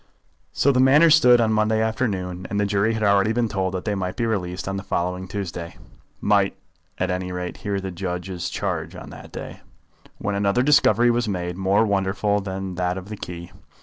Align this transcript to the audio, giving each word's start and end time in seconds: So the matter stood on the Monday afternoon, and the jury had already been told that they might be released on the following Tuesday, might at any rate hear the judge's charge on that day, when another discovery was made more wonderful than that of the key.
So 0.51 0.71
the 0.71 0.79
matter 0.79 1.11
stood 1.11 1.39
on 1.39 1.51
the 1.51 1.53
Monday 1.53 1.79
afternoon, 1.79 2.47
and 2.49 2.59
the 2.59 2.65
jury 2.65 2.95
had 2.95 3.03
already 3.03 3.33
been 3.33 3.47
told 3.47 3.75
that 3.75 3.85
they 3.85 3.93
might 3.93 4.15
be 4.15 4.25
released 4.25 4.67
on 4.67 4.75
the 4.77 4.81
following 4.81 5.27
Tuesday, 5.27 5.77
might 6.19 6.57
at 6.97 7.11
any 7.11 7.31
rate 7.31 7.57
hear 7.57 7.79
the 7.79 7.91
judge's 7.91 8.49
charge 8.49 8.95
on 8.95 9.11
that 9.11 9.31
day, 9.31 9.59
when 10.17 10.33
another 10.33 10.63
discovery 10.63 11.11
was 11.11 11.27
made 11.27 11.55
more 11.55 11.85
wonderful 11.85 12.41
than 12.41 12.73
that 12.73 12.97
of 12.97 13.09
the 13.09 13.15
key. 13.17 13.51